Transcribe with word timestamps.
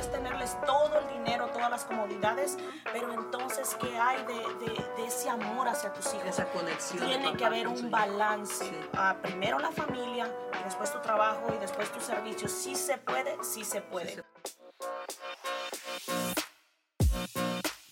puedes 0.00 0.12
tenerles 0.12 0.56
todo 0.66 0.98
el 0.98 1.08
dinero, 1.08 1.46
todas 1.52 1.70
las 1.70 1.84
comodidades, 1.84 2.56
pero 2.92 3.12
entonces, 3.12 3.76
¿qué 3.80 3.98
hay 3.98 4.24
de, 4.24 5.06
ese 5.06 5.28
amor 5.28 5.68
hacia 5.68 5.92
tus 5.92 6.06
hijos? 6.14 6.26
Esa 6.26 6.46
conexión. 6.46 7.06
Tiene 7.06 7.36
que 7.36 7.44
haber 7.44 7.68
un 7.68 7.90
balance. 7.90 8.70
Ah, 8.94 9.16
primero 9.20 9.58
la 9.58 9.70
familia, 9.70 10.32
y 10.58 10.64
después 10.64 10.92
tu 10.92 11.00
trabajo 11.00 11.52
y 11.54 11.58
después 11.58 11.92
tu 11.92 12.00
servicio. 12.00 12.48
Sí 12.48 12.76
se 12.76 12.96
puede, 12.96 13.36
sí 13.42 13.64
se 13.64 13.82
puede. 13.82 14.22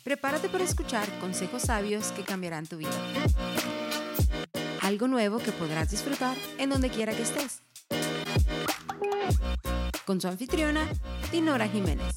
Prepárate 0.03 0.49
para 0.49 0.65
escuchar 0.65 1.07
consejos 1.21 1.63
sabios 1.63 2.13
que 2.13 2.23
cambiarán 2.23 2.67
tu 2.67 2.79
vida. 2.79 2.91
Algo 4.81 5.09
nuevo 5.09 5.39
que 5.39 5.53
podrás 5.53 5.91
disfrutar 5.91 6.37
en 6.57 6.71
donde 6.71 6.89
quiera 6.89 7.13
que 7.13 7.23
estés. 7.23 7.63
Con 10.09 10.23
su 10.23 10.29
anfitriona, 10.29 10.89
Dinora 11.31 11.69
Jiménez. 11.69 12.17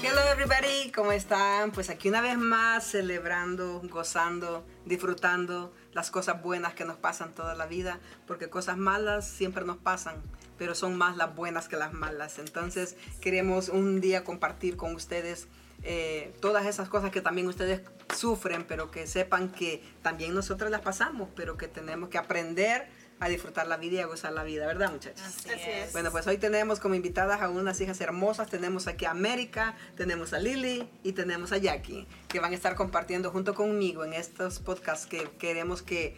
Hello 0.00 0.20
everybody, 0.32 0.92
¿cómo 0.94 1.10
están? 1.10 1.72
Pues 1.72 1.90
aquí 1.90 2.08
una 2.08 2.20
vez 2.20 2.38
más 2.38 2.84
celebrando, 2.84 3.82
gozando, 3.90 4.64
disfrutando 4.84 5.74
las 5.92 6.12
cosas 6.12 6.40
buenas 6.40 6.74
que 6.74 6.84
nos 6.84 6.98
pasan 6.98 7.34
toda 7.34 7.56
la 7.56 7.66
vida, 7.66 7.98
porque 8.28 8.48
cosas 8.48 8.76
malas 8.76 9.26
siempre 9.26 9.64
nos 9.64 9.78
pasan 9.78 10.22
pero 10.56 10.76
son 10.76 10.96
más 10.96 11.16
las 11.16 11.34
buenas 11.34 11.68
que 11.68 11.76
las 11.76 11.92
malas. 11.92 12.38
Entonces 12.38 12.96
queremos 13.20 13.68
un 13.70 14.00
día 14.00 14.22
compartir 14.22 14.76
con 14.76 14.94
ustedes 14.94 15.48
eh, 15.82 16.32
todas 16.40 16.66
esas 16.66 16.88
cosas 16.88 17.10
que 17.10 17.20
también 17.20 17.46
ustedes 17.46 17.82
sufren, 18.14 18.64
pero 18.64 18.90
que 18.90 19.06
sepan 19.06 19.50
que 19.50 19.82
también 20.02 20.34
nosotros 20.34 20.70
las 20.70 20.80
pasamos, 20.80 21.28
pero 21.34 21.56
que 21.56 21.68
tenemos 21.68 22.08
que 22.08 22.18
aprender 22.18 22.88
a 23.20 23.28
disfrutar 23.28 23.66
la 23.66 23.76
vida 23.76 23.96
y 23.96 23.98
a 24.00 24.06
gozar 24.06 24.32
la 24.32 24.44
vida, 24.44 24.66
¿verdad 24.66 24.92
muchachos? 24.92 25.26
Así 25.26 25.50
es. 25.50 25.92
Bueno, 25.92 26.10
pues 26.10 26.26
hoy 26.26 26.38
tenemos 26.38 26.80
como 26.80 26.94
invitadas 26.94 27.40
a 27.42 27.48
unas 27.48 27.80
hijas 27.80 28.00
hermosas, 28.00 28.48
tenemos 28.48 28.86
aquí 28.86 29.04
a 29.04 29.10
América, 29.10 29.76
tenemos 29.96 30.32
a 30.32 30.38
Lily 30.38 30.88
y 31.02 31.12
tenemos 31.12 31.52
a 31.52 31.58
Jackie, 31.58 32.06
que 32.28 32.40
van 32.40 32.52
a 32.52 32.54
estar 32.54 32.74
compartiendo 32.74 33.30
junto 33.30 33.54
conmigo 33.54 34.04
en 34.04 34.12
estos 34.12 34.60
podcasts 34.60 35.06
que 35.06 35.30
queremos 35.38 35.82
que 35.82 36.16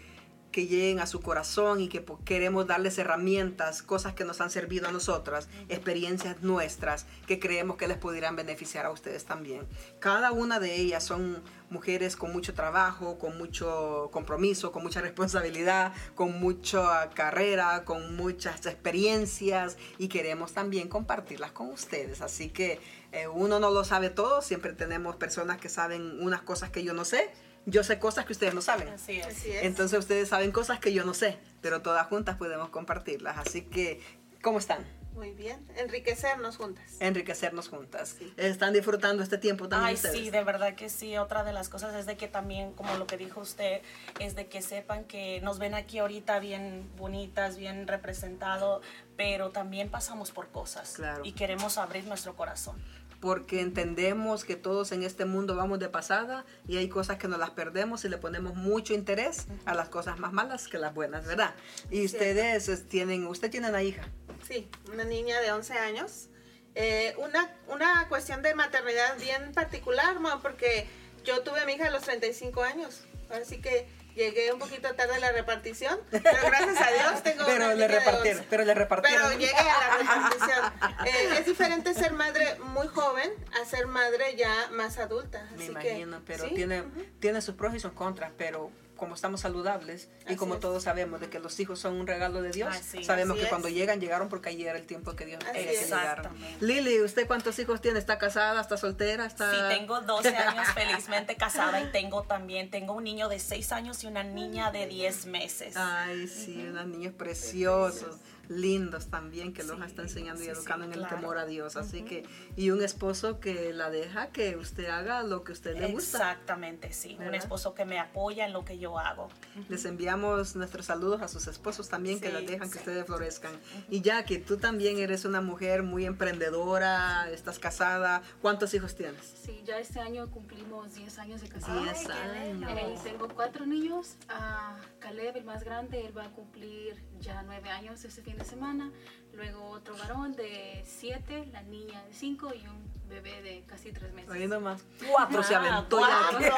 que 0.50 0.66
lleguen 0.66 1.00
a 1.00 1.06
su 1.06 1.20
corazón 1.20 1.80
y 1.80 1.88
que 1.88 2.04
queremos 2.24 2.66
darles 2.66 2.98
herramientas, 2.98 3.82
cosas 3.82 4.14
que 4.14 4.24
nos 4.24 4.40
han 4.40 4.50
servido 4.50 4.88
a 4.88 4.92
nosotras, 4.92 5.48
experiencias 5.68 6.42
nuestras 6.42 7.06
que 7.26 7.38
creemos 7.38 7.76
que 7.76 7.88
les 7.88 7.96
pudieran 7.96 8.36
beneficiar 8.36 8.86
a 8.86 8.90
ustedes 8.90 9.24
también. 9.24 9.66
Cada 10.00 10.32
una 10.32 10.58
de 10.58 10.74
ellas 10.76 11.04
son 11.04 11.42
mujeres 11.70 12.16
con 12.16 12.32
mucho 12.32 12.52
trabajo, 12.52 13.18
con 13.18 13.38
mucho 13.38 14.08
compromiso, 14.12 14.72
con 14.72 14.82
mucha 14.82 15.00
responsabilidad, 15.00 15.92
con 16.14 16.40
mucha 16.40 17.10
carrera, 17.10 17.84
con 17.84 18.16
muchas 18.16 18.66
experiencias 18.66 19.76
y 19.98 20.08
queremos 20.08 20.52
también 20.52 20.88
compartirlas 20.88 21.52
con 21.52 21.70
ustedes. 21.70 22.20
Así 22.22 22.48
que 22.48 22.80
eh, 23.12 23.28
uno 23.28 23.60
no 23.60 23.70
lo 23.70 23.84
sabe 23.84 24.10
todo, 24.10 24.42
siempre 24.42 24.72
tenemos 24.72 25.16
personas 25.16 25.58
que 25.58 25.68
saben 25.68 26.20
unas 26.20 26.42
cosas 26.42 26.70
que 26.70 26.82
yo 26.82 26.92
no 26.92 27.04
sé 27.04 27.30
yo 27.66 27.84
sé 27.84 27.98
cosas 27.98 28.24
que 28.24 28.32
ustedes 28.32 28.54
no 28.54 28.62
saben. 28.62 28.88
Así 28.88 29.20
es. 29.20 29.44
Entonces 29.62 29.98
ustedes 29.98 30.28
saben 30.28 30.52
cosas 30.52 30.80
que 30.80 30.92
yo 30.92 31.04
no 31.04 31.14
sé, 31.14 31.38
pero 31.60 31.82
todas 31.82 32.06
juntas 32.06 32.36
podemos 32.36 32.70
compartirlas. 32.70 33.38
Así 33.38 33.62
que, 33.62 34.00
¿cómo 34.42 34.58
están? 34.58 34.84
Muy 35.14 35.32
bien, 35.32 35.66
enriquecernos 35.76 36.56
juntas. 36.56 36.96
Enriquecernos 37.00 37.68
juntas. 37.68 38.16
¿Están 38.36 38.72
disfrutando 38.72 39.22
este 39.22 39.38
tiempo 39.38 39.68
también? 39.68 39.98
Ay, 40.02 40.10
sí, 40.12 40.30
de 40.30 40.42
verdad 40.44 40.74
que 40.76 40.88
sí. 40.88 41.18
Otra 41.18 41.44
de 41.44 41.52
las 41.52 41.68
cosas 41.68 41.94
es 41.94 42.06
de 42.06 42.16
que 42.16 42.28
también, 42.28 42.72
como 42.72 42.94
lo 42.96 43.06
que 43.06 43.16
dijo 43.16 43.40
usted, 43.40 43.82
es 44.18 44.34
de 44.36 44.46
que 44.46 44.62
sepan 44.62 45.04
que 45.04 45.40
nos 45.42 45.58
ven 45.58 45.74
aquí 45.74 45.98
ahorita 45.98 46.38
bien 46.38 46.88
bonitas, 46.96 47.58
bien 47.58 47.86
representado, 47.86 48.80
pero 49.16 49.50
también 49.50 49.90
pasamos 49.90 50.30
por 50.30 50.48
cosas. 50.48 50.94
Claro. 50.94 51.22
Y 51.24 51.32
queremos 51.32 51.76
abrir 51.76 52.04
nuestro 52.04 52.34
corazón 52.36 52.80
porque 53.20 53.60
entendemos 53.60 54.44
que 54.44 54.56
todos 54.56 54.92
en 54.92 55.02
este 55.02 55.24
mundo 55.26 55.54
vamos 55.54 55.78
de 55.78 55.88
pasada 55.88 56.44
y 56.66 56.78
hay 56.78 56.88
cosas 56.88 57.18
que 57.18 57.28
nos 57.28 57.38
las 57.38 57.50
perdemos 57.50 58.04
y 58.04 58.08
le 58.08 58.16
ponemos 58.16 58.54
mucho 58.54 58.94
interés 58.94 59.46
a 59.66 59.74
las 59.74 59.88
cosas 59.88 60.18
más 60.18 60.32
malas 60.32 60.68
que 60.68 60.78
las 60.78 60.94
buenas, 60.94 61.26
¿verdad? 61.26 61.54
Y 61.90 62.04
ustedes 62.04 62.88
tienen, 62.88 63.26
usted 63.26 63.50
tiene 63.50 63.68
una 63.68 63.82
hija. 63.82 64.08
Sí, 64.48 64.68
una 64.92 65.04
niña 65.04 65.40
de 65.40 65.52
11 65.52 65.74
años. 65.74 66.28
Eh, 66.74 67.14
una, 67.18 67.50
una 67.68 68.08
cuestión 68.08 68.42
de 68.42 68.54
maternidad 68.54 69.18
bien 69.18 69.52
particular, 69.52 70.16
porque 70.40 70.86
yo 71.24 71.42
tuve 71.42 71.60
a 71.60 71.66
mi 71.66 71.74
hija 71.74 71.88
a 71.88 71.90
los 71.90 72.02
35 72.02 72.62
años, 72.62 73.02
así 73.30 73.60
que 73.60 73.86
Llegué 74.20 74.52
un 74.52 74.58
poquito 74.58 74.94
tarde 74.94 75.14
a 75.14 75.18
la 75.18 75.32
repartición, 75.32 75.98
pero 76.10 76.36
gracias 76.44 76.78
a 76.78 76.92
Dios 76.92 77.22
tengo 77.22 77.46
pero 77.46 77.64
una 77.64 77.74
le 77.74 77.88
repartieron, 77.88 78.44
Pero 78.50 78.64
le 78.64 78.74
repartieron. 78.74 79.28
Pero 79.28 79.40
llegué 79.40 79.58
a 79.58 79.88
la 79.88 79.96
repartición. 79.96 80.72
Eh, 81.06 81.38
es 81.38 81.46
diferente 81.46 81.94
ser 81.94 82.12
madre 82.12 82.58
muy 82.62 82.86
joven 82.88 83.30
a 83.58 83.64
ser 83.64 83.86
madre 83.86 84.36
ya 84.36 84.68
más 84.72 84.98
adulta. 84.98 85.48
Me 85.56 85.64
imagino, 85.64 86.20
pero 86.26 86.48
tiene, 86.48 86.84
tiene 87.18 87.40
sus 87.40 87.54
pros 87.54 87.74
y 87.74 87.80
sus 87.80 87.92
contras, 87.92 88.30
pero 88.36 88.70
como 89.00 89.14
estamos 89.14 89.40
saludables 89.40 90.10
y 90.28 90.36
como 90.36 90.58
todos 90.58 90.82
sabemos 90.82 91.20
de 91.20 91.30
que 91.30 91.38
los 91.38 91.58
hijos 91.58 91.78
son 91.78 91.94
un 91.94 92.06
regalo 92.06 92.42
de 92.42 92.50
Dios, 92.50 92.76
sabemos 93.02 93.38
que 93.38 93.48
cuando 93.48 93.70
llegan, 93.70 93.98
llegaron 93.98 94.28
porque 94.28 94.50
allí 94.50 94.66
era 94.66 94.78
el 94.78 94.86
tiempo 94.86 95.16
que 95.16 95.24
Dios 95.24 95.42
quería 95.42 95.70
que 95.70 95.86
llegaran. 95.86 96.36
Lili, 96.60 97.00
¿usted 97.00 97.26
cuántos 97.26 97.58
hijos 97.58 97.80
tiene? 97.80 97.98
¿Está 97.98 98.18
casada? 98.18 98.60
¿Está 98.60 98.76
soltera? 98.76 99.24
Está... 99.24 99.50
Sí, 99.50 99.78
tengo 99.78 100.02
12 100.02 100.36
años 100.36 100.68
felizmente 100.74 101.34
casada 101.34 101.80
y 101.80 101.90
tengo 101.92 102.24
también, 102.24 102.70
tengo 102.70 102.92
un 102.92 103.04
niño 103.04 103.30
de 103.30 103.38
6 103.38 103.72
años 103.72 104.04
y 104.04 104.06
una 104.06 104.22
niña 104.22 104.70
de 104.70 104.86
10 104.86 105.26
meses. 105.26 105.76
Ay, 105.78 106.28
sí, 106.28 106.62
unos 106.68 106.86
niños 106.86 107.14
preciosos 107.14 108.16
lindos 108.50 109.06
también 109.06 109.52
que 109.52 109.62
los 109.62 109.80
está 109.80 110.02
enseñando 110.02 110.42
y 110.42 110.48
educando 110.48 110.84
en 110.84 110.92
el 110.92 111.06
temor 111.08 111.38
a 111.38 111.46
Dios. 111.46 111.76
Así 111.76 112.02
que, 112.02 112.24
y 112.56 112.70
un 112.70 112.82
esposo 112.82 113.40
que 113.40 113.72
la 113.72 113.90
deja 113.90 114.28
que 114.28 114.56
usted 114.56 114.86
haga 114.86 115.22
lo 115.22 115.44
que 115.44 115.52
usted 115.52 115.78
le 115.78 115.92
gusta. 115.92 116.18
Exactamente, 116.18 116.92
sí. 116.92 117.16
Un 117.20 117.34
esposo 117.34 117.74
que 117.74 117.84
me 117.84 117.98
apoya 117.98 118.44
en 118.46 118.52
lo 118.52 118.64
que 118.64 118.78
yo 118.78 118.98
hago. 118.98 119.28
Les 119.68 119.84
enviamos 119.84 120.56
nuestros 120.56 120.86
saludos 120.86 121.22
a 121.22 121.28
sus 121.28 121.46
esposos 121.46 121.88
también 121.88 122.20
que 122.20 122.32
las 122.32 122.44
dejan 122.44 122.70
que 122.70 122.78
ustedes 122.78 123.06
florezcan. 123.06 123.52
Y 123.88 124.00
ya 124.00 124.24
que 124.24 124.38
tú 124.38 124.56
también 124.56 124.98
eres 124.98 125.24
una 125.24 125.40
mujer 125.40 125.82
muy 125.82 126.04
emprendedora, 126.04 127.30
estás 127.30 127.58
casada, 127.58 128.22
¿cuántos 128.42 128.74
hijos 128.74 128.94
tienes? 128.96 129.24
Sí, 129.44 129.62
ya 129.64 129.78
este 129.78 130.00
año 130.00 130.28
cumplimos 130.30 130.94
10 130.94 131.18
años 131.18 131.40
de 131.40 131.48
casada. 131.48 131.82
10 131.82 132.10
años. 132.10 132.70
Eh, 132.70 132.94
tengo 133.04 133.28
cuatro 133.28 133.64
niños. 133.64 134.16
Uh, 134.28 134.80
Caleb, 134.98 135.36
el 135.36 135.44
más 135.44 135.62
grande, 135.62 136.04
él 136.04 136.16
va 136.16 136.24
a 136.24 136.30
cumplir 136.30 137.00
ya 137.20 137.42
9 137.42 137.70
años 137.70 138.04
este 138.04 138.22
fin 138.22 138.36
de 138.38 138.44
semana, 138.44 138.90
luego 139.34 139.70
otro 139.70 139.96
varón 139.96 140.34
de 140.34 140.82
7, 140.86 141.48
la 141.52 141.62
niña 141.62 142.02
de 142.04 142.14
5 142.14 142.52
y 142.54 142.66
un 142.66 142.90
bebé 143.08 143.42
de 143.42 143.62
casi 143.66 143.92
3 143.92 144.12
meses. 144.12 144.30
Ahí 144.30 144.46
nomás. 144.46 144.82
Cuatro 145.08 145.42
se 145.42 145.54
aventó 145.54 146.00
ya. 146.00 146.56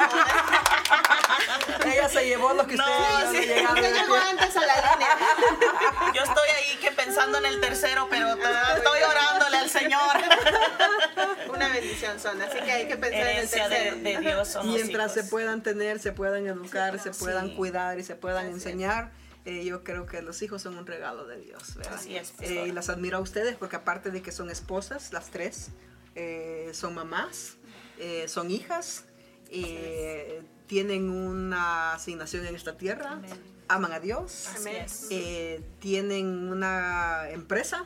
Ella 1.87 2.09
se 2.09 2.27
llevó 2.27 2.53
lo 2.55 2.67
que 2.67 2.77
no, 2.77 2.85
usted 2.85 3.43
sí, 3.43 3.47
llegó 3.49 4.15
antes 4.15 4.57
a 4.57 4.61
la 4.61 4.75
línea. 4.75 5.09
Yo 6.15 6.23
estoy 6.23 6.49
ahí 6.49 6.77
que 6.81 6.93
pensando 6.93 7.39
en 7.39 7.47
el 7.47 7.61
tercero, 7.61 8.07
pero 8.09 8.29
estoy 8.29 9.03
orándole 9.03 9.57
al 9.59 9.69
Señor. 9.69 10.17
Una 11.53 11.69
bendición 11.69 12.21
son, 12.21 12.41
así 12.41 12.59
que 12.61 12.73
hay 12.73 12.87
que 12.87 12.97
pensar 12.97 13.27
en 13.27 13.39
el 13.39 13.51
tercero. 13.51 13.97
De, 13.97 14.01
de 14.03 14.19
Dios 14.21 14.59
Mientras 14.65 15.13
se 15.13 15.25
puedan 15.25 15.63
tener, 15.63 15.99
se 15.99 16.13
puedan 16.13 16.47
educar, 16.47 16.99
se 16.99 17.11
puedan 17.11 17.55
cuidar 17.57 17.99
y 17.99 18.05
se 18.05 18.15
puedan 18.15 18.47
enseñar 18.47 19.11
eh, 19.45 19.65
yo 19.65 19.83
creo 19.83 20.07
que 20.07 20.23
los 20.23 20.41
hijos 20.43 20.63
son 20.63 20.79
un 20.79 20.87
regalo 20.87 21.27
de 21.27 21.41
Dios, 21.41 21.75
¿verdad? 21.75 21.95
Así 21.95 22.17
es. 22.17 22.33
Eh, 22.41 22.67
y 22.69 22.73
las 22.73 22.89
admiro 22.89 23.19
a 23.19 23.21
ustedes 23.21 23.57
porque 23.57 23.77
aparte 23.77 24.11
de 24.11 24.23
que 24.23 24.31
son 24.31 24.51
esposas, 24.51 25.13
las 25.13 25.31
tres, 25.31 25.71
eh, 26.15 26.71
son 26.73 26.95
mamás, 26.95 27.57
son 28.27 28.51
hijas, 28.51 29.05
tienen 30.67 31.11
una 31.11 31.95
asignación 31.95 32.47
en 32.47 32.57
esta 32.57 32.77
tierra, 32.77 33.21
aman 33.69 33.93
a 33.93 34.01
Dios, 34.01 34.49
tienen 35.79 36.49
una 36.49 37.31
empresa 37.31 37.85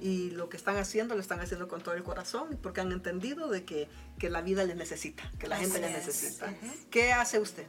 y 0.00 0.30
lo 0.32 0.50
que 0.50 0.58
están 0.58 0.76
haciendo 0.76 1.14
lo 1.14 1.20
están 1.20 1.40
haciendo 1.40 1.66
con 1.66 1.82
todo 1.82 1.94
el 1.94 2.02
corazón 2.02 2.58
porque 2.62 2.82
han 2.82 2.92
entendido 2.92 3.48
de 3.48 3.64
que, 3.64 3.88
que 4.18 4.28
la 4.28 4.42
vida 4.42 4.64
les 4.64 4.76
necesita, 4.76 5.30
que 5.38 5.48
la 5.48 5.56
gente 5.56 5.80
les 5.80 5.92
necesita. 5.92 6.52
¿Qué 6.90 7.12
hace 7.12 7.38
usted? 7.38 7.66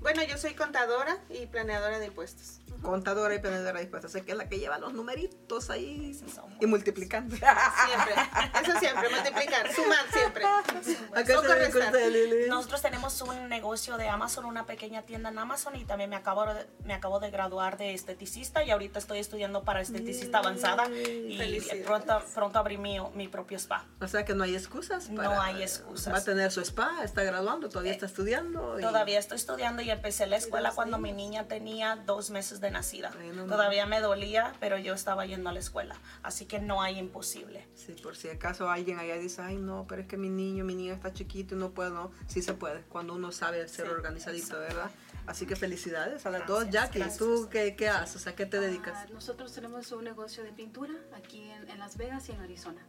Bueno, 0.00 0.22
yo 0.24 0.38
soy 0.38 0.54
contadora 0.54 1.18
y 1.30 1.46
planeadora 1.46 1.98
de 1.98 2.06
impuestos. 2.06 2.60
Contadora 2.82 3.34
y 3.34 3.38
planeadora 3.38 3.78
de 3.78 3.84
impuestos, 3.84 4.12
que 4.12 4.32
es 4.32 4.36
la 4.36 4.48
que 4.48 4.58
lleva 4.58 4.78
los 4.78 4.92
numeritos 4.92 5.70
ahí 5.70 6.18
y 6.60 6.66
multiplicando. 6.66 7.36
Siempre, 7.36 8.14
eso 8.62 8.78
siempre, 8.78 9.08
multiplicar, 9.08 9.72
sumar 9.72 10.04
siempre. 10.12 10.44
Nosotros 12.48 12.82
tenemos 12.82 13.20
un 13.22 13.48
negocio 13.48 13.96
de 13.96 14.08
Amazon, 14.08 14.44
una 14.44 14.66
pequeña 14.66 15.02
tienda 15.02 15.30
en 15.30 15.38
Amazon 15.38 15.76
y 15.76 15.84
también 15.84 16.10
me 16.10 16.16
acabo 16.16 16.46
de, 16.46 16.66
me 16.84 16.94
acabo 16.94 17.20
de 17.20 17.30
graduar 17.30 17.76
de 17.76 17.94
esteticista 17.94 18.64
y 18.64 18.70
ahorita 18.70 18.98
estoy 18.98 19.18
estudiando 19.18 19.64
para 19.64 19.80
esteticista 19.80 20.38
avanzada 20.38 20.88
y 20.88 21.60
pronto, 21.84 22.22
pronto 22.34 22.58
abrí 22.58 22.78
mi, 22.78 22.98
mi 23.14 23.28
propio 23.28 23.58
spa. 23.58 23.86
O 24.00 24.08
sea 24.08 24.24
que 24.24 24.34
no 24.34 24.44
hay 24.44 24.54
excusas. 24.54 25.08
no 25.10 25.40
hay 25.40 25.62
excusas. 25.62 26.12
Va 26.12 26.18
a 26.18 26.24
tener 26.24 26.50
su 26.52 26.60
spa, 26.60 27.02
está 27.02 27.22
graduando, 27.22 27.68
todavía 27.68 27.92
está 27.92 28.06
estudiando. 28.06 28.76
Todavía 28.80 29.18
estoy 29.18 29.36
estudiando 29.36 29.82
y 29.82 29.90
empecé 29.90 30.26
la 30.26 30.36
escuela 30.36 30.72
cuando 30.72 30.98
mi 30.98 31.12
niña 31.12 31.48
tenía 31.48 31.96
dos 31.96 32.30
meses 32.30 32.60
de 32.60 32.70
nacida. 32.74 33.10
Todavía 33.48 33.86
me 33.86 34.00
dolía, 34.00 34.52
pero 34.60 34.76
yo 34.78 34.92
estaba 34.92 35.24
yendo 35.24 35.48
a 35.48 35.52
la 35.52 35.60
escuela. 35.60 35.96
Así 36.22 36.44
que 36.44 36.58
no 36.58 36.82
hay 36.82 36.98
imposible. 36.98 37.66
Sí, 37.74 37.92
por 38.02 38.16
si 38.16 38.28
acaso 38.28 38.68
alguien 38.68 38.98
allá 38.98 39.16
dice, 39.16 39.40
ay 39.40 39.56
no, 39.56 39.86
pero 39.88 40.02
es 40.02 40.08
que 40.08 40.18
mi 40.18 40.28
niño, 40.28 40.64
mi 40.64 40.74
niña 40.74 40.92
está 40.92 41.12
chiquito 41.12 41.54
y 41.54 41.58
no 41.58 41.70
puedo. 41.70 41.90
No, 41.90 42.12
sí 42.26 42.42
se 42.42 42.54
puede, 42.54 42.82
cuando 42.82 43.14
uno 43.14 43.32
sabe 43.32 43.66
ser 43.68 43.88
organizadito, 43.88 44.58
¿verdad? 44.58 44.90
Así 45.26 45.46
que 45.46 45.56
felicidades 45.56 46.26
a 46.26 46.30
las 46.30 46.46
dos. 46.46 46.68
Jackie, 46.68 47.02
¿tú 47.16 47.48
qué, 47.50 47.74
qué, 47.76 47.88
haces? 47.88 48.20
Sea, 48.20 48.34
¿qué 48.34 48.44
te 48.44 48.60
dedicas? 48.60 48.94
Ah, 48.96 49.06
nosotros 49.12 49.52
tenemos 49.52 49.90
un 49.92 50.04
negocio 50.04 50.42
de 50.42 50.52
pintura 50.52 50.92
aquí 51.16 51.50
en 51.50 51.78
Las 51.78 51.96
Vegas 51.96 52.28
y 52.28 52.32
en 52.32 52.40
Arizona 52.40 52.84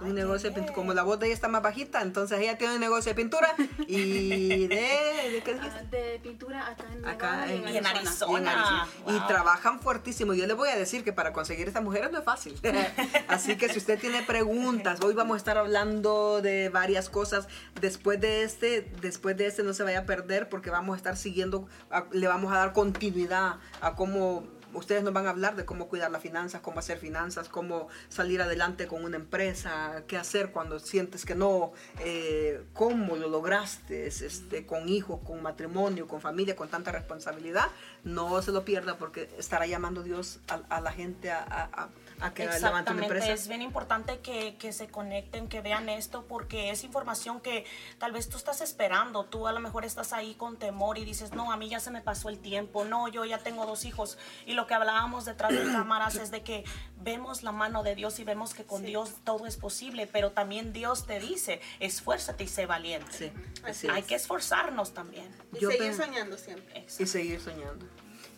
un 0.00 0.14
negocio 0.14 0.50
de 0.50 0.54
pintura. 0.54 0.74
Como 0.74 0.94
la 0.94 1.02
voz 1.02 1.18
de 1.18 1.26
ella 1.26 1.34
está 1.34 1.48
más 1.48 1.62
bajita, 1.62 2.02
entonces 2.02 2.38
ella 2.40 2.56
tiene 2.58 2.74
un 2.74 2.80
negocio 2.80 3.10
de 3.10 3.14
pintura 3.14 3.54
y 3.86 4.66
de... 4.66 5.30
¿De 5.30 5.42
qué? 5.44 5.56
Ah, 5.60 5.82
de 5.90 6.20
pintura 6.22 6.76
acá 7.06 7.50
en, 7.50 7.66
en, 7.68 7.86
Arizona. 7.86 8.86
Y 9.06 9.18
trabajan 9.26 9.80
fuertísimo. 9.80 10.34
Yo 10.34 10.46
le 10.46 10.54
voy 10.54 10.68
a 10.68 10.76
decir 10.76 11.04
que 11.04 11.12
para 11.12 11.32
conseguir 11.32 11.68
estas 11.68 11.82
mujeres 11.82 12.10
no 12.10 12.18
es 12.18 12.24
fácil. 12.24 12.58
Así 13.28 13.56
que 13.56 13.68
si 13.68 13.78
usted 13.78 13.98
tiene 13.98 14.22
preguntas, 14.22 15.00
hoy 15.02 15.14
vamos 15.14 15.34
a 15.34 15.38
estar 15.38 15.58
hablando 15.58 16.40
de 16.42 16.68
varias 16.68 17.08
cosas. 17.08 17.48
Después 17.80 18.20
de 18.20 18.42
este, 18.42 18.90
después 19.00 19.36
de 19.36 19.46
este 19.46 19.62
no 19.62 19.74
se 19.74 19.82
vaya 19.82 20.00
a 20.00 20.04
perder 20.06 20.48
porque 20.48 20.70
vamos 20.70 20.94
a 20.94 20.96
estar 20.96 21.16
siguiendo, 21.16 21.66
le 22.12 22.26
vamos 22.26 22.52
a 22.52 22.56
dar 22.56 22.72
continuidad 22.72 23.56
a 23.80 23.94
cómo 23.94 24.44
ustedes 24.74 25.02
nos 25.02 25.12
van 25.12 25.26
a 25.26 25.30
hablar 25.30 25.56
de 25.56 25.64
cómo 25.64 25.88
cuidar 25.88 26.10
las 26.10 26.22
finanzas, 26.22 26.60
cómo 26.60 26.80
hacer 26.80 26.98
finanzas, 26.98 27.48
cómo 27.48 27.88
salir 28.08 28.42
adelante 28.42 28.86
con 28.86 29.04
una 29.04 29.16
empresa, 29.16 30.04
qué 30.06 30.16
hacer 30.16 30.52
cuando 30.52 30.78
sientes 30.78 31.24
que 31.24 31.34
no, 31.34 31.72
eh, 32.00 32.62
cómo 32.72 33.16
lo 33.16 33.28
lograste 33.28 34.06
este, 34.06 34.66
con 34.66 34.88
hijos, 34.88 35.20
con 35.24 35.42
matrimonio, 35.42 36.06
con 36.06 36.20
familia, 36.20 36.56
con 36.56 36.68
tanta 36.68 36.92
responsabilidad. 36.92 37.66
No 38.04 38.40
se 38.42 38.52
lo 38.52 38.64
pierda 38.64 38.96
porque 38.98 39.28
estará 39.38 39.66
llamando 39.66 40.02
Dios 40.02 40.40
a, 40.48 40.80
la 40.80 40.92
gente 40.92 41.30
a 41.30 41.70
a 41.72 41.88
que 42.34 42.44
Exactamente, 42.44 43.32
es 43.32 43.48
bien 43.48 43.62
importante 43.62 44.18
que, 44.18 44.56
que, 44.56 44.72
se 44.72 44.88
conecten, 44.88 45.48
que 45.48 45.60
vean 45.62 45.88
esto, 45.88 46.26
porque 46.26 46.70
es 46.70 46.84
información 46.84 47.40
que 47.40 47.64
tal 47.98 48.12
vez 48.12 48.28
tú 48.28 48.36
estás 48.36 48.60
esperando, 48.60 49.24
tú 49.24 49.46
a 49.46 49.52
lo 49.52 49.60
mejor 49.60 49.84
estás 49.84 50.12
ahí 50.12 50.34
con 50.34 50.58
temor 50.58 50.98
y 50.98 51.04
dices, 51.04 51.32
no, 51.32 51.50
a 51.52 51.56
mí 51.56 51.68
ya 51.68 51.80
se 51.80 51.90
me 51.90 52.02
pasó 52.02 52.28
el 52.28 52.38
tiempo, 52.38 52.84
no, 52.84 53.08
yo 53.08 53.24
ya 53.24 53.38
tengo 53.38 53.66
dos 53.66 53.84
hijos. 53.84 54.18
Y 54.46 54.52
lo 54.52 54.66
que 54.66 54.74
hablábamos 54.74 55.24
detrás 55.24 55.52
de 55.52 55.62
cámaras 55.72 56.16
es 56.16 56.30
de 56.30 56.42
que 56.42 56.64
vemos 57.00 57.42
la 57.42 57.52
mano 57.52 57.82
de 57.82 57.94
Dios 57.94 58.18
y 58.18 58.24
vemos 58.24 58.54
que 58.54 58.64
con 58.64 58.82
Dios 58.84 59.14
todo 59.24 59.46
es 59.46 59.56
posible, 59.56 60.06
pero 60.06 60.32
también 60.32 60.72
Dios 60.72 61.06
te 61.06 61.18
dice, 61.18 61.60
esfuérzate 61.80 62.44
y 62.44 62.48
sé 62.48 62.66
valiente. 62.66 63.32
Sí, 63.72 63.88
Hay 63.88 64.02
que 64.02 64.14
esforzarnos 64.14 64.92
también. 64.92 65.28
Y 65.54 65.64
seguir 65.64 65.94
soñando 65.94 66.36
siempre. 66.36 66.86
Y 66.98 67.06
seguir 67.06 67.40
soñando. 67.40 67.86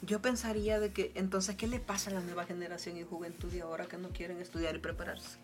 Yo 0.03 0.21
pensaría 0.21 0.81
de 0.81 0.93
que 0.93 1.13
entonces, 1.15 1.57
¿qué 1.57 1.69
le 1.69 1.79
pasa 1.79 2.11
a 2.11 2.15
la 2.15 2.21
nueva 2.21 2.45
generación 2.45 2.97
y 2.97 3.05
juventud 3.05 3.51
de 3.51 3.63
ahora 3.63 3.87
que 3.87 3.99
no 3.99 4.09
quieren 4.11 4.41
estudiar 4.41 4.75
y 4.75 4.79
prepararse? 4.79 5.39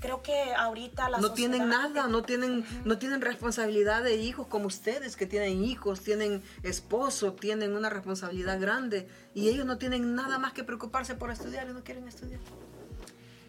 Creo 0.00 0.22
que 0.22 0.54
ahorita 0.54 1.08
no 1.20 1.32
tienen 1.32 1.68
nada, 1.68 2.06
no 2.06 2.22
tienen, 2.22 2.64
no 2.84 2.98
tienen 2.98 3.20
responsabilidad 3.20 4.02
de 4.04 4.14
hijos 4.16 4.46
como 4.46 4.66
ustedes 4.66 5.16
que 5.16 5.26
tienen 5.26 5.64
hijos, 5.64 6.02
tienen 6.02 6.42
esposo, 6.62 7.32
tienen 7.32 7.74
una 7.74 7.90
responsabilidad 7.90 8.60
grande 8.60 9.08
y 9.34 9.48
ellos 9.48 9.66
no 9.66 9.76
tienen 9.76 10.14
nada 10.14 10.38
más 10.38 10.52
que 10.52 10.62
preocuparse 10.62 11.14
por 11.16 11.30
estudiar 11.30 11.68
y 11.68 11.72
no 11.72 11.82
quieren 11.82 12.06
estudiar. 12.06 12.40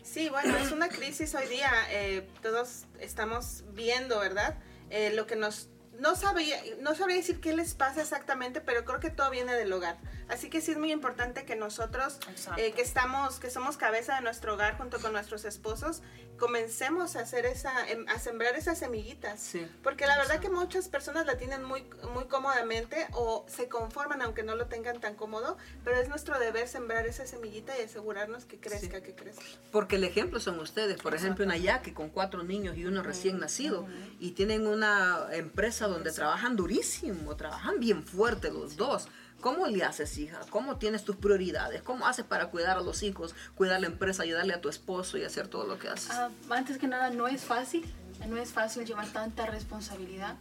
Sí, 0.01 0.29
bueno, 0.29 0.57
es 0.57 0.71
una 0.71 0.89
crisis 0.89 1.35
hoy 1.35 1.47
día. 1.47 1.71
Eh, 1.91 2.27
todos 2.41 2.85
estamos 2.99 3.63
viendo, 3.73 4.19
¿verdad? 4.19 4.57
Eh, 4.89 5.13
lo 5.13 5.27
que 5.27 5.35
nos 5.35 5.69
no 5.99 6.15
sabría, 6.15 6.61
no 6.81 6.95
sabría 6.95 7.17
decir 7.17 7.39
qué 7.39 7.53
les 7.53 7.73
pasa 7.73 8.01
exactamente, 8.01 8.61
pero 8.61 8.85
creo 8.85 8.99
que 8.99 9.09
todo 9.09 9.29
viene 9.29 9.53
del 9.53 9.71
hogar. 9.73 9.97
Así 10.29 10.49
que 10.49 10.61
sí 10.61 10.71
es 10.71 10.77
muy 10.77 10.91
importante 10.91 11.43
que 11.43 11.55
nosotros, 11.55 12.19
eh, 12.57 12.71
que 12.71 12.81
estamos, 12.81 13.39
que 13.39 13.49
somos 13.49 13.77
cabeza 13.77 14.15
de 14.15 14.21
nuestro 14.21 14.53
hogar 14.53 14.77
junto 14.77 14.99
con 14.99 15.11
nuestros 15.11 15.43
esposos, 15.43 16.01
comencemos 16.37 17.15
a 17.15 17.21
hacer 17.21 17.45
esa, 17.45 17.89
em, 17.89 18.07
a 18.07 18.17
sembrar 18.19 18.55
esas 18.55 18.79
semillitas. 18.79 19.53
Porque 19.83 20.07
la 20.07 20.17
verdad 20.17 20.39
que 20.39 20.49
muchas 20.49 20.87
personas 20.87 21.25
la 21.25 21.37
tienen 21.37 21.63
muy, 21.63 21.83
muy 22.13 22.25
cómodamente 22.25 23.07
o 23.11 23.45
se 23.49 23.67
conforman 23.67 24.21
aunque 24.21 24.43
no 24.43 24.55
lo 24.55 24.67
tengan 24.67 25.01
tan 25.01 25.15
cómodo, 25.15 25.57
pero 25.83 25.97
es 25.97 26.07
nuestro 26.07 26.39
deber 26.39 26.67
sembrar 26.67 27.05
esa 27.07 27.27
semillita 27.27 27.77
y 27.77 27.83
asegurarnos 27.83 28.45
que 28.45 28.59
crezca, 28.59 29.01
que 29.01 29.13
crezca. 29.15 29.43
Porque 29.71 29.97
el 29.97 30.03
ejemplo 30.03 30.39
son 30.39 30.59
ustedes, 30.59 31.01
por 31.01 31.13
ejemplo, 31.13 31.43
una 31.43 31.57
yaque 31.57 31.93
con 31.93 32.09
cuatro 32.09 32.43
niños 32.43 32.77
y 32.77 32.85
uno 32.85 33.03
recién 33.03 33.39
nacido 33.39 33.87
y 34.19 34.31
tienen 34.31 34.67
una 34.67 35.27
empresa 35.31 35.88
donde 35.89 36.11
trabajan 36.11 36.55
durísimo, 36.55 37.35
trabajan 37.35 37.79
bien 37.79 38.03
fuerte 38.03 38.51
los 38.51 38.77
dos. 38.77 39.07
¿Cómo 39.41 39.67
le 39.67 39.83
haces, 39.83 40.17
hija? 40.17 40.41
¿Cómo 40.49 40.77
tienes 40.77 41.05
tus 41.05 41.15
prioridades? 41.15 41.81
¿Cómo 41.81 42.07
haces 42.07 42.25
para 42.25 42.47
cuidar 42.47 42.77
a 42.77 42.81
los 42.81 43.03
hijos, 43.03 43.35
cuidar 43.55 43.79
la 43.79 43.87
empresa, 43.87 44.23
ayudarle 44.23 44.53
a 44.53 44.61
tu 44.61 44.67
esposo 44.67 45.17
y 45.17 45.23
hacer 45.23 45.47
todo 45.47 45.65
lo 45.65 45.79
que 45.79 45.87
haces? 45.87 46.11
Ah, 46.11 46.29
antes 46.49 46.77
que 46.77 46.87
nada, 46.87 47.09
no 47.09 47.27
es 47.27 47.43
fácil. 47.43 47.85
No 48.27 48.35
es 48.35 48.51
fácil 48.51 48.85
llevar 48.85 49.07
tanta 49.07 49.45
responsabilidad. 49.45 50.35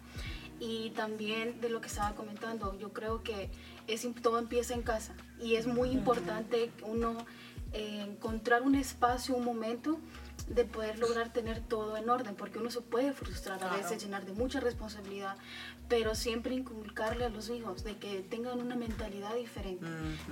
Y 0.59 0.91
también 0.91 1.61
de 1.61 1.71
lo 1.71 1.81
que 1.81 1.87
estaba 1.87 2.17
comentando, 2.17 2.77
yo 2.79 2.93
creo 2.93 3.23
que 3.23 3.51
es, 3.87 4.07
todo 4.21 4.41
empieza 4.41 4.75
en 4.75 4.83
casa. 4.83 5.15
Y 5.41 5.55
es 5.55 5.69
muy 5.69 5.91
importante 5.91 6.73
uno 6.83 7.17
eh, 7.73 8.05
encontrar 8.09 8.63
un 8.63 8.75
espacio, 8.75 9.37
un 9.37 9.45
momento 9.45 10.01
de 10.47 10.65
poder 10.65 10.99
lograr 10.99 11.33
tener 11.33 11.61
todo 11.61 11.97
en 11.97 12.09
orden, 12.09 12.35
porque 12.35 12.59
uno 12.59 12.71
se 12.71 12.81
puede 12.81 13.13
frustrar 13.13 13.63
a 13.63 13.77
veces, 13.77 14.03
llenar 14.03 14.25
de 14.25 14.33
mucha 14.33 14.61
responsabilidad, 14.61 15.37
pero 15.89 16.15
siempre 16.15 16.55
inculcarle 16.55 17.25
a 17.25 17.29
los 17.29 17.51
hijos 17.51 17.85
de 17.85 17.97
que 17.97 18.21
tengan 18.23 18.59
una 18.59 18.77
mentalidad 18.77 19.35
diferente, 19.35 19.87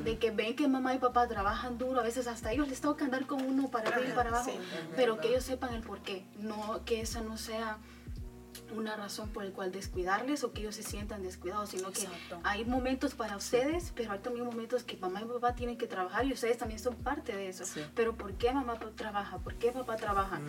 de 0.04 0.18
que 0.18 0.30
ven 0.30 0.56
que 0.56 0.68
mamá 0.68 0.94
y 0.94 0.98
papá 0.98 1.26
trabajan 1.26 1.78
duro, 1.78 2.00
a 2.00 2.02
veces 2.02 2.26
hasta 2.26 2.52
ellos 2.52 2.68
les 2.68 2.80
toca 2.80 3.04
andar 3.04 3.26
con 3.26 3.44
uno 3.44 3.68
para 3.68 3.90
arriba 3.90 4.08
y 4.10 4.12
para 4.12 4.30
abajo, 4.30 4.52
pero 4.94 5.18
que 5.18 5.28
ellos 5.28 5.44
sepan 5.44 5.74
el 5.74 5.82
por 5.82 6.00
qué, 6.00 6.24
no 6.38 6.84
que 6.84 7.00
esa 7.00 7.20
no 7.20 7.36
sea 7.36 7.78
una 8.74 8.96
razón 8.96 9.28
por 9.30 9.44
el 9.44 9.52
cual 9.52 9.72
descuidarles 9.72 10.44
o 10.44 10.52
que 10.52 10.60
ellos 10.60 10.74
se 10.74 10.82
sientan 10.82 11.22
descuidados, 11.22 11.70
sino 11.70 11.90
que 11.92 12.06
hay 12.42 12.64
momentos 12.64 13.14
para 13.14 13.36
ustedes, 13.36 13.92
pero 13.94 14.12
hay 14.12 14.18
también 14.18 14.46
momentos 14.46 14.82
que 14.82 14.96
mamá 14.96 15.22
y 15.22 15.24
papá 15.24 15.54
tienen 15.54 15.78
que 15.78 15.86
trabajar 15.86 16.26
y 16.26 16.32
ustedes 16.32 16.58
también 16.58 16.80
son 16.80 16.94
parte 16.96 17.34
de 17.34 17.48
eso. 17.48 17.64
Pero 17.94 18.16
¿por 18.16 18.34
qué 18.34 18.52
mamá 18.52 18.78
trabaja? 18.96 19.38
¿Por 19.38 19.54
qué 19.54 19.72
papá 19.72 19.96
trabaja? 19.96 20.40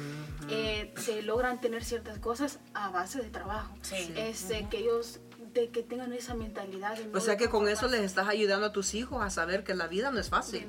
Eh, 0.50 0.94
se 0.98 1.22
logran 1.22 1.62
tener 1.62 1.84
ciertas 1.84 2.20
cosas 2.20 2.60
a 2.74 2.90
base 2.90 3.22
de 3.22 3.30
trabajo. 3.30 3.74
Es 4.16 4.48
que 4.70 4.80
ellos 4.80 5.20
que 5.66 5.84
tengan 5.84 6.14
esa 6.14 6.36
mentalidad. 6.36 6.98
o 7.14 7.20
sea 7.20 7.38
que 7.38 7.50
con 7.50 7.68
eso 7.68 7.88
les 7.88 8.02
estás 8.02 8.28
ayudando 8.28 8.68
a 8.68 8.72
tus 8.72 8.94
hijos 8.94 9.24
a 9.24 9.30
saber 9.30 9.64
que 9.64 9.74
la 9.74 9.88
vida 9.88 10.12
no 10.12 10.20
es 10.20 10.30
fácil. 10.30 10.68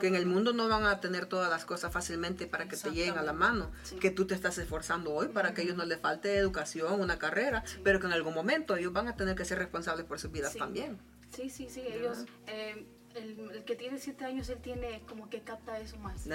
que 0.00 0.06
en 0.06 0.14
el 0.14 0.26
mundo 0.26 0.52
no 0.52 0.68
van 0.68 0.84
a 0.84 1.00
tener 1.00 1.26
todas 1.26 1.50
las 1.50 1.64
cosas 1.64 1.92
fácilmente 1.92 2.46
para 2.46 2.68
que 2.68 2.76
te 2.76 2.90
lleguen 2.90 3.18
a 3.18 3.22
la 3.22 3.32
mano. 3.32 3.70
Que 4.00 4.10
tú 4.10 4.26
te 4.26 4.34
estás 4.34 4.58
esforzando 4.58 5.12
hoy 5.14 5.28
para 5.28 5.54
que 5.54 5.62
a 5.62 5.64
ellos 5.64 5.76
no 5.76 5.84
les 5.84 6.00
falte 6.00 6.36
educación, 6.36 7.00
una 7.00 7.18
carrera, 7.18 7.64
pero 7.82 8.00
que 8.00 8.06
en 8.06 8.12
algún 8.12 8.34
momento 8.34 8.76
ellos 8.76 8.92
van 8.92 9.08
a 9.08 9.16
tener 9.16 9.36
que 9.36 9.44
ser 9.44 9.58
responsables 9.58 10.06
por 10.06 10.18
sus 10.18 10.30
vidas 10.30 10.54
también. 10.54 10.98
Sí, 11.30 11.48
sí, 11.50 11.68
sí. 11.68 11.82
Ellos... 11.86 12.24
Eh, 12.46 12.86
el, 13.14 13.64
que 13.64 13.76
tiene 13.76 13.98
siete 13.98 14.24
años, 14.24 14.48
él 14.48 14.58
tiene 14.58 15.02
como 15.08 15.28
que 15.28 15.42
capta 15.42 15.78
eso 15.78 15.96
más. 15.98 16.26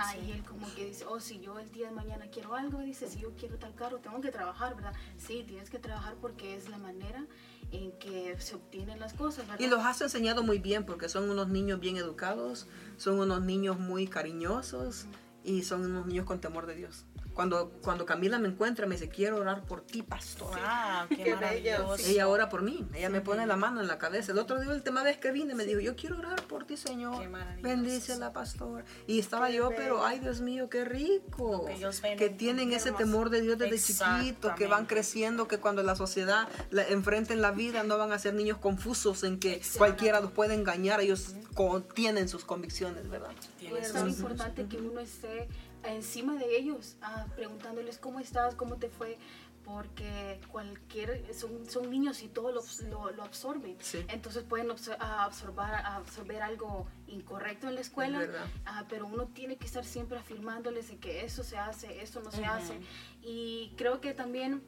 Ajá, 0.00 0.16
y 0.16 0.32
él 0.32 0.42
como 0.44 0.72
que 0.74 0.86
dice, 0.86 1.04
oh, 1.06 1.20
si 1.20 1.40
yo 1.40 1.58
el 1.58 1.70
día 1.70 1.88
de 1.88 1.94
mañana 1.94 2.26
quiero 2.30 2.54
algo, 2.54 2.80
dice, 2.80 3.08
si 3.08 3.20
yo 3.20 3.34
quiero 3.36 3.58
tal 3.58 3.74
carro, 3.74 3.98
tengo 3.98 4.20
que 4.20 4.30
trabajar, 4.30 4.74
¿verdad? 4.74 4.94
Sí, 5.18 5.44
tienes 5.46 5.70
que 5.70 5.78
trabajar 5.78 6.14
porque 6.20 6.56
es 6.56 6.68
la 6.68 6.78
manera 6.78 7.26
en 7.72 7.92
que 7.98 8.36
se 8.38 8.56
obtienen 8.56 9.00
las 9.00 9.14
cosas, 9.14 9.46
¿verdad? 9.46 9.64
Y 9.64 9.68
los 9.68 9.84
has 9.84 10.00
enseñado 10.00 10.42
muy 10.42 10.58
bien 10.58 10.86
porque 10.86 11.08
son 11.08 11.28
unos 11.28 11.48
niños 11.48 11.80
bien 11.80 11.96
educados, 11.96 12.68
son 12.96 13.18
unos 13.18 13.42
niños 13.42 13.78
muy 13.78 14.06
cariñosos 14.06 15.06
y 15.42 15.62
son 15.62 15.84
unos 15.84 16.06
niños 16.06 16.26
con 16.26 16.40
temor 16.40 16.66
de 16.66 16.74
Dios. 16.74 17.04
Cuando, 17.34 17.72
cuando 17.82 18.06
Camila 18.06 18.38
me 18.38 18.48
encuentra, 18.48 18.86
me 18.86 18.94
dice, 18.94 19.08
quiero 19.08 19.38
orar 19.38 19.64
por 19.64 19.80
ti, 19.80 20.02
pastor. 20.02 20.50
Wow, 20.50 21.08
qué, 21.16 21.34
maravilloso. 21.34 22.06
Ella 22.06 22.28
ora 22.28 22.48
por 22.48 22.62
mí, 22.62 22.86
ella 22.94 23.10
me 23.10 23.20
pone 23.20 23.44
la 23.44 23.56
mano 23.56 23.80
en 23.80 23.88
la 23.88 23.98
cabeza. 23.98 24.30
El 24.30 24.38
otro 24.38 24.60
día, 24.60 24.72
el 24.72 24.84
tema 24.84 25.02
vez 25.02 25.18
que 25.18 25.32
vine, 25.32 25.54
me 25.56 25.64
dijo, 25.64 25.80
yo 25.80 25.96
quiero 25.96 26.18
orar 26.18 26.40
por 26.46 26.64
ti, 26.64 26.76
Señor. 26.76 27.28
Bendice 27.60 28.12
a 28.12 28.18
la 28.18 28.32
pastora. 28.32 28.84
Y 29.08 29.18
estaba 29.18 29.50
yo, 29.50 29.70
pero, 29.76 30.04
ay, 30.06 30.20
Dios 30.20 30.40
mío, 30.40 30.68
qué 30.68 30.84
rico. 30.84 31.66
Que, 32.16 32.30
tienen 32.30 32.72
ese 32.72 32.92
temor 32.92 33.30
de 33.30 33.42
Dios 33.42 33.58
desde 33.58 33.78
chiquito, 33.78 34.54
que 34.54 34.68
van 34.68 34.86
creciendo, 34.86 35.48
que 35.48 35.58
cuando 35.58 35.82
la 35.82 35.96
sociedad 35.96 36.48
la, 36.70 36.86
enfrenten 36.86 37.42
la 37.42 37.50
vida, 37.50 37.82
no 37.82 37.98
van 37.98 38.12
a 38.12 38.18
ser 38.18 38.34
niños 38.34 38.58
confusos 38.58 39.24
en 39.24 39.40
que 39.40 39.60
cualquiera 39.76 40.20
los 40.20 40.30
puede 40.30 40.54
engañar. 40.54 41.00
Ellos 41.00 41.34
tienen 41.94 42.28
sus 42.28 42.44
convicciones, 42.44 43.08
¿verdad? 43.08 43.32
Es 43.60 43.92
muy 43.94 44.10
importante 44.10 44.66
que 44.66 44.76
uno 44.76 45.00
esté 45.00 45.48
encima 45.86 46.36
de 46.36 46.56
ellos, 46.56 46.96
ah, 47.02 47.26
preguntándoles 47.34 47.98
cómo 47.98 48.20
estás, 48.20 48.54
cómo 48.54 48.76
te 48.76 48.88
fue, 48.88 49.18
porque 49.64 50.40
cualquier, 50.50 51.34
son, 51.34 51.68
son 51.68 51.90
niños 51.90 52.22
y 52.22 52.28
todo 52.28 52.52
lo, 52.52 52.62
lo, 53.12 53.22
absorben. 53.22 53.76
Entonces 54.08 54.44
pueden 54.44 54.70
ah, 54.70 55.24
absorber, 55.24 55.64
absorber 55.64 56.42
algo 56.42 56.86
incorrecto 57.06 57.68
en 57.68 57.74
la 57.74 57.80
escuela, 57.80 58.28
ah, 58.66 58.84
pero 58.88 59.06
uno 59.06 59.26
tiene 59.28 59.56
que 59.56 59.66
estar 59.66 59.84
siempre 59.84 60.18
afirmándoles 60.18 60.88
de 60.88 60.98
que 60.98 61.24
eso 61.24 61.42
se 61.42 61.56
hace, 61.56 62.02
esto 62.02 62.20
no 62.20 62.30
se 62.30 62.44
hace. 62.44 62.78
Y 63.22 63.72
creo 63.76 64.00
que 64.00 64.12
también 64.12 64.62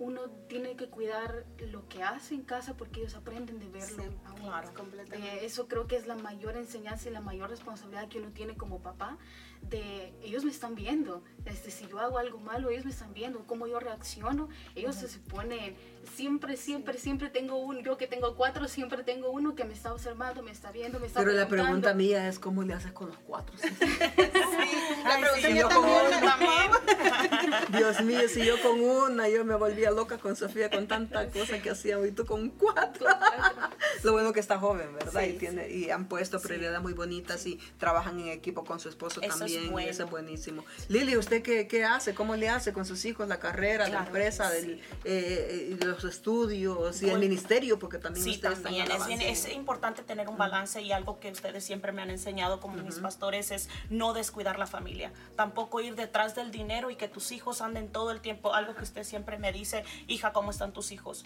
uno 0.00 0.22
tiene 0.48 0.76
que 0.76 0.88
cuidar 0.88 1.44
lo 1.70 1.86
que 1.86 2.02
hace 2.02 2.34
en 2.34 2.42
casa 2.42 2.74
porque 2.74 3.00
ellos 3.00 3.14
aprenden 3.14 3.60
de 3.60 3.68
verlo. 3.68 4.02
Sí, 4.02 4.10
a 4.24 4.32
uno. 4.32 4.42
claro, 4.44 4.72
completamente. 4.74 5.28
Eh, 5.28 5.44
eso 5.44 5.68
creo 5.68 5.86
que 5.86 5.96
es 5.96 6.06
la 6.06 6.16
mayor 6.16 6.56
enseñanza 6.56 7.10
y 7.10 7.12
la 7.12 7.20
mayor 7.20 7.50
responsabilidad 7.50 8.08
que 8.08 8.18
uno 8.18 8.30
tiene 8.30 8.56
como 8.56 8.80
papá. 8.80 9.18
De 9.60 10.14
ellos 10.22 10.42
me 10.42 10.50
están 10.50 10.74
viendo. 10.74 11.22
Este, 11.44 11.70
si 11.70 11.86
yo 11.86 11.98
hago 11.98 12.16
algo 12.16 12.38
malo, 12.38 12.70
ellos 12.70 12.86
me 12.86 12.92
están 12.92 13.12
viendo. 13.12 13.46
Cómo 13.46 13.66
yo 13.66 13.78
reacciono. 13.78 14.48
Ellos 14.74 14.94
se 14.96 15.06
suponen. 15.06 15.76
Siempre, 16.14 16.56
siempre, 16.56 16.96
siempre 16.96 17.28
tengo 17.28 17.58
uno. 17.58 17.80
Yo 17.80 17.98
que 17.98 18.06
tengo 18.06 18.36
cuatro, 18.36 18.68
siempre 18.68 19.04
tengo 19.04 19.28
uno 19.30 19.54
que 19.54 19.64
me 19.64 19.74
está 19.74 19.92
observando, 19.92 20.42
me 20.42 20.50
está 20.50 20.72
viendo, 20.72 20.98
me 20.98 21.08
está 21.08 21.20
Pero 21.20 21.32
la 21.32 21.46
pregunta 21.46 21.92
mía 21.92 22.26
es 22.26 22.38
cómo 22.38 22.62
le 22.62 22.72
haces 22.72 22.92
con 22.92 23.08
los 23.08 23.18
cuatro. 23.18 23.54
Sí, 23.60 24.76
la 25.04 25.14
Ay, 25.14 25.22
pregunta 25.22 25.46
sí, 25.46 25.52
mía 25.52 25.62
yo 25.62 25.68
también, 25.68 27.29
Dios 27.76 28.00
mío, 28.02 28.20
si 28.28 28.44
yo 28.44 28.60
con 28.62 28.80
una, 28.80 29.28
yo 29.28 29.44
me 29.44 29.54
volvía 29.54 29.90
loca 29.90 30.18
con 30.18 30.36
Sofía 30.36 30.70
con 30.70 30.86
tanta 30.86 31.26
cosa 31.28 31.60
que 31.62 31.70
hacíamos 31.70 32.06
y 32.08 32.12
tú 32.12 32.26
con 32.26 32.50
cuatro. 32.50 33.06
Lo 34.02 34.12
bueno 34.12 34.32
que 34.32 34.40
está 34.40 34.58
joven, 34.58 34.92
¿verdad? 34.94 35.22
Sí, 35.22 35.30
y, 35.30 35.32
tiene, 35.38 35.68
y 35.70 35.90
han 35.90 36.06
puesto 36.08 36.40
prioridades 36.40 36.80
muy 36.80 36.92
bonitas 36.92 37.46
y 37.46 37.56
trabajan 37.78 38.18
en 38.20 38.28
equipo 38.28 38.64
con 38.64 38.80
su 38.80 38.88
esposo 38.88 39.20
Eso 39.20 39.32
es 39.32 39.38
también. 39.38 39.64
y 39.64 39.68
bueno. 39.68 39.90
Eso 39.90 40.04
es 40.04 40.10
buenísimo. 40.10 40.64
Lili, 40.88 41.16
¿usted 41.16 41.42
qué, 41.42 41.66
qué 41.66 41.84
hace? 41.84 42.14
¿Cómo 42.14 42.36
le 42.36 42.48
hace 42.48 42.72
con 42.72 42.84
sus 42.84 43.04
hijos 43.04 43.28
la 43.28 43.38
carrera, 43.38 43.88
la 43.88 44.00
empresa, 44.00 44.50
del, 44.50 44.80
eh, 45.04 45.76
eh, 45.80 45.84
los 45.84 46.04
estudios 46.04 47.02
y 47.02 47.10
el 47.10 47.18
ministerio? 47.18 47.78
Porque 47.78 47.98
también 47.98 48.24
Sí, 48.24 48.30
ustedes 48.32 48.62
también. 48.62 48.84
están 48.90 49.00
Es, 49.02 49.06
bien- 49.18 49.20
es 49.22 49.48
importante 49.52 50.02
tener 50.02 50.28
un 50.28 50.36
balance 50.36 50.80
y 50.82 50.92
algo 50.92 51.20
que 51.20 51.30
ustedes 51.30 51.64
siempre 51.64 51.92
me 51.92 52.02
han 52.02 52.10
enseñado 52.10 52.60
como 52.60 52.76
mis 52.82 52.96
pastores 52.96 53.50
es 53.50 53.68
no 53.90 54.12
descuidar 54.12 54.58
la 54.58 54.66
familia. 54.66 55.12
Tampoco 55.36 55.80
ir 55.80 55.94
detrás 55.94 56.34
del 56.34 56.50
dinero 56.50 56.90
y 56.90 56.96
que 56.96 57.08
tus 57.08 57.29
hijos 57.32 57.60
anden 57.60 57.90
todo 57.90 58.10
el 58.10 58.20
tiempo. 58.20 58.54
Algo 58.54 58.74
que 58.74 58.82
usted 58.82 59.04
siempre 59.04 59.38
me 59.38 59.52
dice, 59.52 59.84
hija, 60.06 60.32
¿cómo 60.32 60.50
están 60.50 60.72
tus 60.72 60.92
hijos? 60.92 61.24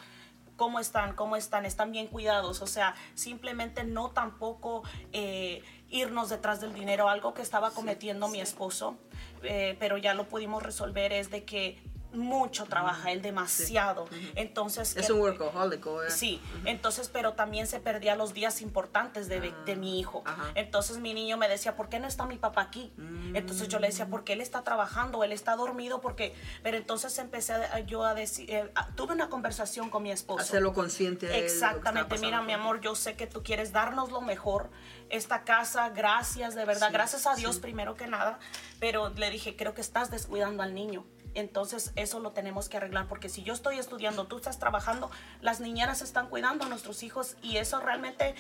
¿Cómo 0.57 0.79
están? 0.79 1.15
¿Cómo 1.15 1.37
están? 1.37 1.65
¿Están 1.67 1.91
bien 1.91 2.07
cuidados? 2.07 2.63
O 2.63 2.67
sea, 2.67 2.95
simplemente 3.15 3.83
no 3.83 4.11
tampoco 4.11 4.85
eh, 5.13 5.63
irnos 5.91 6.29
detrás 6.29 6.61
del 6.61 6.73
dinero. 6.73 7.09
Algo 7.09 7.35
que 7.35 7.43
estaba 7.43 7.71
cometiendo 7.73 8.29
mi 8.29 8.41
esposo, 8.41 8.97
eh, 9.43 9.77
pero 9.81 9.99
ya 9.99 10.15
lo 10.15 10.29
pudimos 10.29 10.63
resolver, 10.63 11.13
es 11.13 11.31
de 11.31 11.45
que 11.45 11.83
mucho 12.15 12.65
trabaja 12.65 13.13
él 13.13 13.23
demasiado. 13.23 14.07
Entonces, 14.35 14.97
Es 14.97 15.09
él- 15.09 15.15
un 15.17 15.21
workaholic. 15.23 15.87
¿o? 15.87 15.99
Sí, 16.11 16.41
entonces, 16.65 17.09
pero 17.09 17.35
también 17.35 17.67
se 17.67 17.81
perdía 17.81 18.17
los 18.17 18.35
días 18.35 18.61
importantes 18.63 19.29
de, 19.29 19.53
de 19.67 19.77
mi 19.77 19.99
hijo. 20.01 20.23
ajá. 20.27 20.51
Entonces 20.55 20.99
mi 20.99 21.15
niño 21.15 21.37
me 21.37 21.49
decía, 21.49 21.77
¿por 21.77 21.89
qué 21.89 21.99
no 22.01 22.07
está 22.07 22.27
mi 22.27 22.37
papá 22.37 22.63
aquí? 22.63 22.93
Entonces 23.35 23.69
yo 23.69 23.79
le 23.79 23.89
decía, 23.89 24.07
porque 24.07 24.33
él 24.35 24.41
está 24.41 24.63
trabajando, 24.63 25.25
él 25.25 25.33
está 25.33 25.57
dormido, 25.57 26.01
porque... 26.01 26.35
Pero 26.63 26.77
entonces 26.77 27.17
empecé 27.19 27.53
a- 27.55 27.81
yo 27.81 28.05
a 28.05 28.15
decir, 28.15 28.51
eh, 28.51 28.71
tuve 28.97 29.13
una 29.15 29.29
conversación 29.29 29.91
con 29.91 30.03
mi 30.03 30.11
esposo. 30.11 30.43
Hacerlo 30.43 30.73
consciente 30.73 31.45
Exactamente, 31.45 32.19
mira 32.19 32.43
mi 32.43 32.53
amor, 32.53 32.81
yo 32.81 32.95
sé 32.95 33.17
que 33.17 33.27
tú 33.27 33.43
quieres 33.43 33.73
darnos 33.73 34.11
lo 34.11 34.21
mejor. 34.21 34.71
Esta 35.11 35.45
casa, 35.45 35.91
gracias, 35.91 36.55
de 36.55 36.65
verdad, 36.65 36.89
Sí, 36.89 36.93
gracias 36.93 37.27
a 37.27 37.35
Dios 37.35 37.57
sí. 37.57 37.61
primero 37.61 37.95
que 37.95 38.07
nada, 38.07 38.39
pero 38.81 39.11
le 39.11 39.31
dije, 39.31 39.57
creo 39.57 39.75
que 39.75 39.81
estás 39.81 40.11
descuidando 40.11 40.63
al 40.63 40.75
niño. 40.75 41.05
Entonces 41.35 41.93
eso 41.97 42.21
lo 42.21 42.33
tenemos 42.33 42.69
que 42.69 42.77
arreglar 42.77 43.09
porque 43.09 43.29
si 43.29 43.43
yo 43.43 43.53
estoy 43.55 43.79
estudiando, 43.79 44.27
tú 44.27 44.37
estás 44.37 44.59
trabajando, 44.59 45.11
las 45.41 45.61
niñeras 45.61 46.01
están 46.03 46.29
cuidando 46.29 46.65
a 46.65 46.69
nuestros 46.69 47.03
hijos 47.03 47.37
y 47.43 47.57
eso 47.57 47.81
realmente 47.81 48.35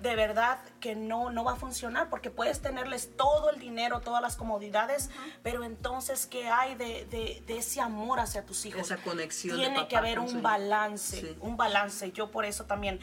de 0.00 0.14
verdad 0.14 0.58
que 0.80 0.94
no, 0.94 1.30
no 1.30 1.42
va 1.44 1.52
a 1.52 1.56
funcionar 1.56 2.08
porque 2.08 2.30
puedes 2.30 2.60
tenerles 2.62 3.16
todo 3.16 3.50
el 3.50 3.58
dinero, 3.58 4.00
todas 4.00 4.22
las 4.22 4.36
comodidades, 4.36 5.10
pero 5.42 5.64
entonces 5.64 6.26
¿qué 6.26 6.48
hay 6.48 6.74
de, 6.76 7.04
de- 7.06 7.42
de 7.46 7.58
ese 7.58 7.80
amor 7.80 8.20
hacia 8.20 8.46
tus 8.46 8.64
hijos? 8.64 8.80
Esa 8.82 8.96
conexión 8.98 9.56
de 9.56 9.62
Tiene 9.64 9.76
papá 9.76 9.88
que 9.88 9.96
haber 9.96 10.18
un 10.20 10.40
balance, 10.42 11.20
Sí. 11.20 11.36
un 11.40 11.56
balance. 11.56 12.12
Yo 12.12 12.30
por 12.30 12.44
eso 12.44 12.64
también, 12.64 13.00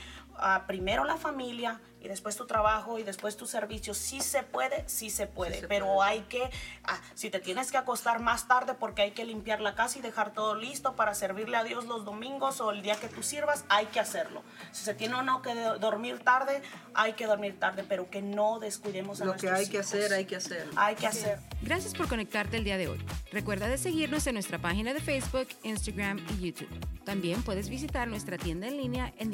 primero 0.67 1.03
la 1.05 1.17
familia 1.17 1.81
y 2.05 2.07
después 2.07 2.35
tu 2.35 2.45
trabajo 2.45 2.99
y 2.99 3.03
después 3.03 3.35
tu 3.35 3.47
servicio. 3.47 3.95
Sí 3.95 4.21
se 4.21 4.43
puede, 4.43 4.87
sí 4.87 5.09
se 5.09 5.25
puede, 5.25 5.61
se 5.61 5.67
pero 5.67 5.87
puede. 5.87 6.09
hay 6.09 6.21
que, 6.21 6.51
ah, 6.83 7.01
si 7.15 7.31
te 7.31 7.39
tienes 7.39 7.71
que 7.71 7.77
acostar 7.77 8.19
más 8.19 8.47
tarde 8.47 8.75
porque 8.75 9.01
hay 9.01 9.11
que 9.11 9.25
limpiar 9.25 9.59
la 9.59 9.73
casa 9.73 9.97
y 9.97 10.01
dejar 10.03 10.31
todo 10.31 10.53
listo 10.53 10.95
para 10.95 11.15
servirle 11.15 11.57
a 11.57 11.63
Dios 11.63 11.85
los 11.85 12.05
domingos 12.05 12.61
o 12.61 12.71
el 12.71 12.83
día 12.83 12.95
que 12.95 13.07
tú 13.07 13.23
sirvas, 13.23 13.65
hay 13.69 13.87
que 13.87 13.99
hacerlo. 13.99 14.43
Si 14.71 14.85
se 14.85 14.93
tiene 14.93 15.15
o 15.15 15.23
no 15.23 15.41
que 15.41 15.55
dormir 15.79 16.19
tarde, 16.19 16.61
hay 16.93 17.13
que 17.13 17.25
dormir 17.25 17.59
tarde, 17.59 17.83
pero 17.87 18.09
que 18.11 18.21
no 18.21 18.59
descuidemos 18.59 19.21
a 19.21 19.25
Lo 19.25 19.35
que 19.35 19.49
hay 19.49 19.67
que 19.67 19.79
hacer, 19.79 20.13
hay 20.13 20.25
que 20.25 20.35
hacer. 20.35 20.69
Hay 20.75 20.95
que 20.95 21.07
hacer. 21.07 21.39
Gracias 21.63 21.95
por 21.95 22.07
conectarte 22.07 22.57
el 22.57 22.63
día 22.63 22.77
de 22.77 22.87
hoy. 22.87 23.03
Recuerda 23.31 23.67
de 23.67 23.79
seguirnos 23.79 24.27
en 24.27 24.35
nuestra 24.35 24.59
página 24.59 24.93
de 24.93 25.01
Facebook, 25.01 25.47
Instagram 25.63 26.23
y 26.29 26.45
YouTube. 26.45 26.69
También 27.03 27.41
puedes 27.41 27.69
visitar 27.69 28.07
nuestra 28.07 28.37
tienda 28.37 28.67
en 28.67 28.77
línea 28.77 29.13
en 29.17 29.31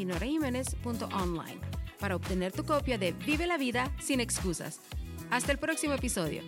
para 1.99 2.15
obtener 2.15 2.51
tu 2.51 2.63
copia 2.63 2.97
de 2.97 3.13
Vive 3.13 3.47
la 3.47 3.57
vida 3.57 3.91
sin 3.99 4.19
excusas. 4.19 4.79
Hasta 5.29 5.51
el 5.51 5.57
próximo 5.57 5.93
episodio. 5.93 6.41